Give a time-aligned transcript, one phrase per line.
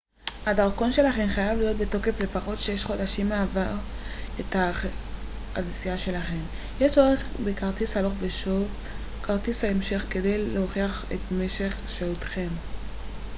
[0.45, 3.67] הדרכון שלכם חייב להיות בתוקף לפחות 6 חודשים מעבר
[4.39, 4.87] לתאריכי
[5.55, 6.39] הנסיעה שלכם.
[6.79, 12.47] יש צורך בכרטיס הלוך ושוב/כרטיס המשך כדי להוכיח את משך שהותכם